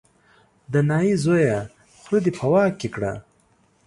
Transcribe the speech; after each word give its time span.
د 0.71 0.73
نايي 0.89 1.13
زویه 1.23 1.57
خوله 1.99 2.19
دې 2.25 2.31
په 2.37 2.45
واک 2.51 2.73
کې 2.79 2.89
کړه. 2.95 3.13